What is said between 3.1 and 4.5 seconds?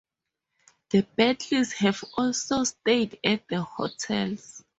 at the hotel.